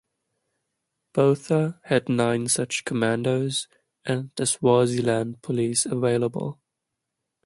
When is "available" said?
5.85-6.59